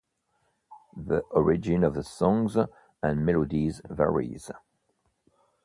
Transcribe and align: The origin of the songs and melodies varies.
The 0.97 1.19
origin 1.29 1.83
of 1.83 1.93
the 1.93 2.01
songs 2.03 2.57
and 3.03 3.23
melodies 3.23 3.81
varies. 3.87 4.49